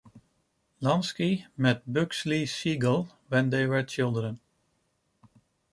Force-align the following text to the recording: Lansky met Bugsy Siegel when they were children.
Lansky 0.81 1.45
met 1.55 1.85
Bugsy 1.85 2.47
Siegel 2.47 3.07
when 3.29 3.51
they 3.51 3.67
were 3.67 3.83
children. 3.83 4.39